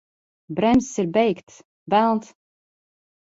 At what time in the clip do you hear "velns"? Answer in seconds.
1.95-2.33